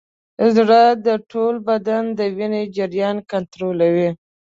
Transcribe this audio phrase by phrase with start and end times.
[0.55, 4.09] زړه د ټول بدن د وینې جریان کنټرولوي.